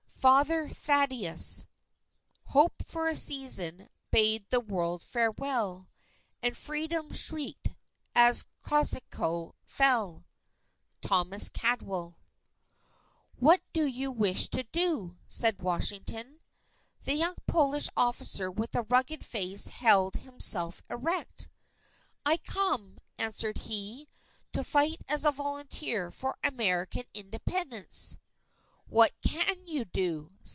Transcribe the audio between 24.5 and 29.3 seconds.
"to fight as a volunteer for American Independence." "What